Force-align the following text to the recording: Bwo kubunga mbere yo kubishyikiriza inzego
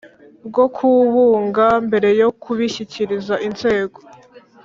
Bwo 0.47 0.65
kubunga 0.75 1.65
mbere 1.87 2.09
yo 2.21 2.29
kubishyikiriza 2.41 3.35
inzego 3.47 3.99